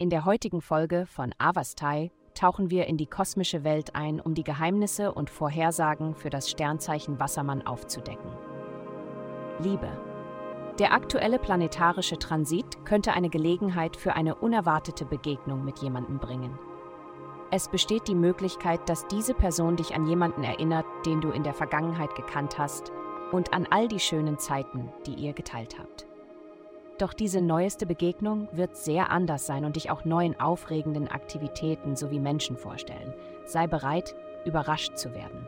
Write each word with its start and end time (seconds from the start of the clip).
In 0.00 0.08
der 0.08 0.24
heutigen 0.24 0.62
Folge 0.62 1.04
von 1.04 1.34
Avastai 1.36 2.10
tauchen 2.32 2.70
wir 2.70 2.86
in 2.86 2.96
die 2.96 3.04
kosmische 3.04 3.64
Welt 3.64 3.94
ein, 3.94 4.18
um 4.18 4.32
die 4.32 4.44
Geheimnisse 4.44 5.12
und 5.12 5.28
Vorhersagen 5.28 6.14
für 6.14 6.30
das 6.30 6.48
Sternzeichen 6.48 7.20
Wassermann 7.20 7.66
aufzudecken. 7.66 8.30
Liebe. 9.58 9.90
Der 10.78 10.94
aktuelle 10.94 11.38
planetarische 11.38 12.18
Transit 12.18 12.82
könnte 12.86 13.12
eine 13.12 13.28
Gelegenheit 13.28 13.94
für 13.94 14.14
eine 14.14 14.36
unerwartete 14.36 15.04
Begegnung 15.04 15.66
mit 15.66 15.80
jemandem 15.80 16.18
bringen. 16.18 16.58
Es 17.50 17.68
besteht 17.68 18.08
die 18.08 18.14
Möglichkeit, 18.14 18.88
dass 18.88 19.06
diese 19.08 19.34
Person 19.34 19.76
dich 19.76 19.94
an 19.94 20.06
jemanden 20.06 20.44
erinnert, 20.44 20.86
den 21.04 21.20
du 21.20 21.28
in 21.28 21.42
der 21.42 21.52
Vergangenheit 21.52 22.14
gekannt 22.14 22.56
hast 22.58 22.90
und 23.32 23.52
an 23.52 23.68
all 23.68 23.86
die 23.86 24.00
schönen 24.00 24.38
Zeiten, 24.38 24.90
die 25.06 25.16
ihr 25.16 25.34
geteilt 25.34 25.78
habt. 25.78 26.09
Doch 27.00 27.14
diese 27.14 27.40
neueste 27.40 27.86
Begegnung 27.86 28.46
wird 28.52 28.76
sehr 28.76 29.10
anders 29.10 29.46
sein 29.46 29.64
und 29.64 29.76
dich 29.76 29.90
auch 29.90 30.04
neuen 30.04 30.38
aufregenden 30.38 31.08
Aktivitäten 31.08 31.96
sowie 31.96 32.18
Menschen 32.18 32.58
vorstellen. 32.58 33.14
Sei 33.46 33.66
bereit, 33.66 34.14
überrascht 34.44 34.98
zu 34.98 35.14
werden. 35.14 35.46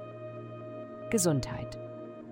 Gesundheit. 1.10 1.78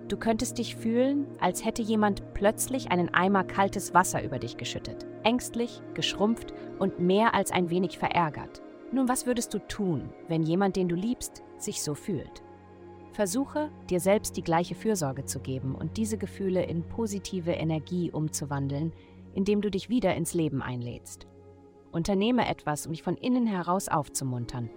Du 0.07 0.17
könntest 0.17 0.57
dich 0.57 0.75
fühlen, 0.75 1.27
als 1.39 1.63
hätte 1.63 1.83
jemand 1.83 2.33
plötzlich 2.33 2.89
einen 2.89 3.13
Eimer 3.13 3.43
kaltes 3.43 3.93
Wasser 3.93 4.23
über 4.23 4.39
dich 4.39 4.57
geschüttet. 4.57 5.05
Ängstlich, 5.21 5.83
geschrumpft 5.93 6.51
und 6.79 6.99
mehr 6.99 7.35
als 7.35 7.51
ein 7.51 7.69
wenig 7.69 7.99
verärgert. 7.99 8.63
Nun, 8.91 9.07
was 9.07 9.27
würdest 9.27 9.53
du 9.53 9.59
tun, 9.59 10.09
wenn 10.29 10.41
jemand, 10.41 10.77
den 10.77 10.89
du 10.89 10.95
liebst, 10.95 11.43
sich 11.59 11.83
so 11.83 11.93
fühlt? 11.93 12.41
Versuche, 13.13 13.69
dir 13.89 13.99
selbst 13.99 14.37
die 14.37 14.41
gleiche 14.41 14.73
Fürsorge 14.73 15.25
zu 15.25 15.41
geben 15.41 15.75
und 15.75 15.97
diese 15.97 16.17
Gefühle 16.17 16.63
in 16.63 16.83
positive 16.83 17.51
Energie 17.51 18.09
umzuwandeln, 18.09 18.93
indem 19.33 19.61
du 19.61 19.69
dich 19.71 19.89
wieder 19.89 20.15
ins 20.15 20.33
Leben 20.33 20.61
einlädst. 20.61 21.27
Unternehme 21.91 22.47
etwas, 22.47 22.85
um 22.85 22.93
dich 22.93 23.03
von 23.03 23.17
innen 23.17 23.45
heraus 23.45 23.89
aufzumuntern. 23.89 24.69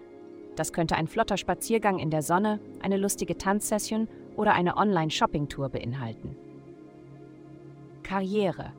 Das 0.56 0.72
könnte 0.72 0.96
ein 0.96 1.08
flotter 1.08 1.36
Spaziergang 1.36 1.98
in 1.98 2.10
der 2.10 2.22
Sonne, 2.22 2.60
eine 2.80 2.96
lustige 2.96 3.36
Tanzsession 3.38 4.08
oder 4.36 4.54
eine 4.54 4.76
Online-Shopping-Tour 4.76 5.68
beinhalten. 5.68 6.36
Karriere. 8.02 8.72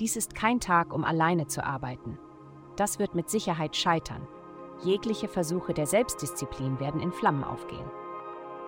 Dies 0.00 0.16
ist 0.16 0.34
kein 0.34 0.60
Tag, 0.60 0.92
um 0.92 1.04
alleine 1.04 1.46
zu 1.46 1.64
arbeiten. 1.64 2.18
Das 2.76 2.98
wird 2.98 3.14
mit 3.14 3.28
Sicherheit 3.28 3.74
scheitern. 3.74 4.26
Jegliche 4.84 5.26
Versuche 5.26 5.74
der 5.74 5.86
Selbstdisziplin 5.86 6.78
werden 6.78 7.00
in 7.00 7.10
Flammen 7.10 7.42
aufgehen. 7.42 7.90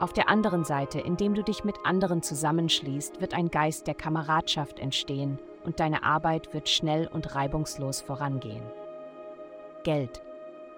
Auf 0.01 0.13
der 0.13 0.29
anderen 0.29 0.65
Seite, 0.65 0.99
indem 0.99 1.35
du 1.35 1.45
dich 1.45 1.63
mit 1.63 1.77
anderen 1.85 2.23
zusammenschließt, 2.23 3.21
wird 3.21 3.35
ein 3.35 3.51
Geist 3.51 3.87
der 3.87 3.95
Kameradschaft 3.95 4.81
entstehen 4.81 5.39
und 5.65 5.81
deine 5.81 6.03
Arbeit 6.03 6.53
wird 6.55 6.69
schnell 6.69 7.07
und 7.07 7.35
reibungslos 7.35 8.01
vorangehen. 8.01 8.63
Geld. 9.83 10.23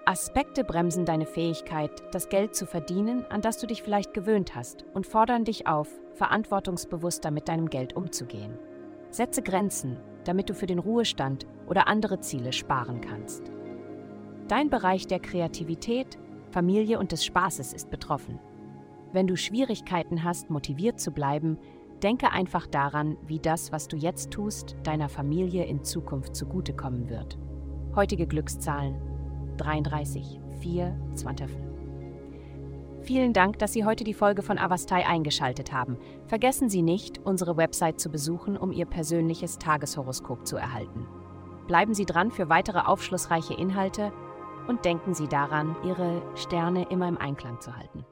Aspekte 0.05 0.63
bremsen 0.63 1.05
deine 1.05 1.25
Fähigkeit, 1.25 2.03
das 2.11 2.27
Geld 2.27 2.55
zu 2.55 2.65
verdienen, 2.65 3.25
an 3.29 3.41
das 3.41 3.57
du 3.57 3.67
dich 3.67 3.83
vielleicht 3.83 4.13
gewöhnt 4.13 4.53
hast, 4.55 4.85
und 4.93 5.07
fordern 5.07 5.45
dich 5.45 5.67
auf, 5.67 5.87
verantwortungsbewusster 6.13 7.31
mit 7.31 7.47
deinem 7.47 7.69
Geld 7.69 7.95
umzugehen. 7.95 8.57
Setze 9.09 9.41
Grenzen, 9.41 9.97
damit 10.25 10.49
du 10.49 10.53
für 10.53 10.65
den 10.65 10.79
Ruhestand 10.79 11.45
oder 11.67 11.87
andere 11.87 12.19
Ziele 12.19 12.51
sparen 12.51 12.99
kannst. 12.99 13.51
Dein 14.47 14.69
Bereich 14.69 15.07
der 15.07 15.19
Kreativität, 15.19 16.17
Familie 16.51 16.99
und 16.99 17.11
des 17.11 17.23
Spaßes 17.23 17.73
ist 17.73 17.89
betroffen. 17.89 18.39
Wenn 19.13 19.27
du 19.27 19.37
Schwierigkeiten 19.37 20.23
hast, 20.23 20.49
motiviert 20.49 20.99
zu 20.99 21.11
bleiben, 21.11 21.57
denke 22.03 22.31
einfach 22.31 22.67
daran, 22.67 23.17
wie 23.25 23.39
das, 23.39 23.71
was 23.71 23.87
du 23.87 23.95
jetzt 23.95 24.31
tust, 24.31 24.75
deiner 24.83 25.09
Familie 25.09 25.65
in 25.65 25.83
Zukunft 25.83 26.35
zugutekommen 26.35 27.09
wird. 27.09 27.37
Heutige 27.95 28.27
Glückszahlen 28.27 29.01
33, 29.57 30.41
4, 30.59 30.99
20. 31.15 31.49
Vielen 33.01 33.33
Dank, 33.33 33.59
dass 33.59 33.73
Sie 33.73 33.85
heute 33.85 34.03
die 34.03 34.13
Folge 34.13 34.41
von 34.41 34.57
Avastai 34.57 35.05
eingeschaltet 35.05 35.73
haben. 35.73 35.97
Vergessen 36.25 36.69
Sie 36.69 36.81
nicht, 36.81 37.19
unsere 37.19 37.57
Website 37.57 37.99
zu 37.99 38.09
besuchen, 38.09 38.57
um 38.57 38.71
Ihr 38.71 38.85
persönliches 38.85 39.57
Tageshoroskop 39.57 40.47
zu 40.47 40.55
erhalten. 40.55 41.05
Bleiben 41.67 41.93
Sie 41.93 42.05
dran 42.05 42.31
für 42.31 42.49
weitere 42.49 42.79
aufschlussreiche 42.79 43.53
Inhalte 43.53 44.11
und 44.67 44.85
denken 44.85 45.13
Sie 45.13 45.27
daran, 45.27 45.75
Ihre 45.85 46.21
Sterne 46.35 46.87
immer 46.89 47.07
im 47.07 47.17
Einklang 47.17 47.59
zu 47.59 47.75
halten. 47.75 48.05